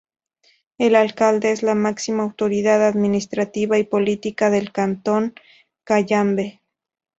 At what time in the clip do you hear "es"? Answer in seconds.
1.51-1.61